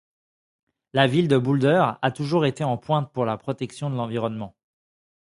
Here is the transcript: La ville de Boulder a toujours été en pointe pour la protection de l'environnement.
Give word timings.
La 0.93 1.05
ville 1.05 1.27
de 1.27 1.37
Boulder 1.37 1.93
a 2.01 2.09
toujours 2.11 2.47
été 2.47 2.63
en 2.63 2.75
pointe 2.75 3.13
pour 3.13 3.23
la 3.23 3.37
protection 3.37 3.91
de 3.91 3.95
l'environnement. 3.95 4.55